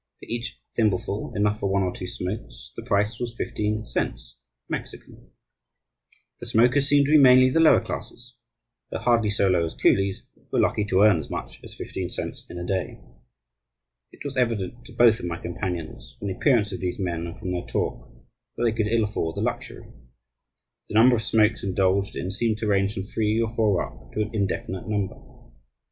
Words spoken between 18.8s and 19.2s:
ill